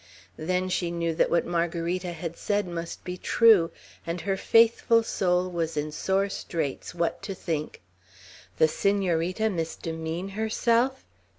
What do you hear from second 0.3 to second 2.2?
Then she knew that what Margarita